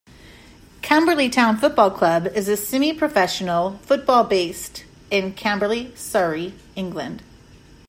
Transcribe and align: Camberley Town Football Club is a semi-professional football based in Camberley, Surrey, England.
Camberley 0.81 1.29
Town 1.29 1.57
Football 1.57 1.91
Club 1.91 2.25
is 2.25 2.49
a 2.49 2.57
semi-professional 2.57 3.77
football 3.83 4.23
based 4.23 4.83
in 5.11 5.31
Camberley, 5.35 5.93
Surrey, 5.95 6.55
England. 6.75 7.21